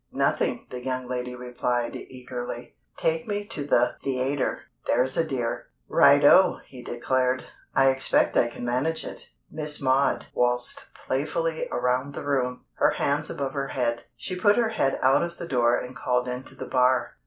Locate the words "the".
0.71-0.83, 3.63-3.97, 12.15-12.25, 15.37-15.47, 16.55-16.65